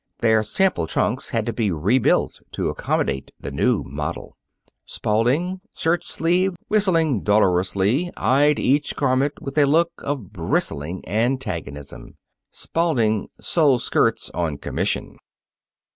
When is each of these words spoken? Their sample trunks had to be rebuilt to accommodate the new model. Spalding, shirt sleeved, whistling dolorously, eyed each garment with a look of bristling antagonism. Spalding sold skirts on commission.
Their 0.21 0.41
sample 0.41 0.87
trunks 0.87 1.29
had 1.29 1.45
to 1.45 1.53
be 1.53 1.69
rebuilt 1.71 2.39
to 2.53 2.69
accommodate 2.69 3.29
the 3.39 3.51
new 3.51 3.83
model. 3.83 4.35
Spalding, 4.83 5.61
shirt 5.75 6.03
sleeved, 6.03 6.55
whistling 6.69 7.21
dolorously, 7.21 8.11
eyed 8.17 8.57
each 8.57 8.95
garment 8.95 9.39
with 9.43 9.59
a 9.59 9.67
look 9.67 9.91
of 9.99 10.33
bristling 10.33 11.07
antagonism. 11.07 12.17
Spalding 12.49 13.27
sold 13.39 13.83
skirts 13.83 14.31
on 14.33 14.57
commission. 14.57 15.17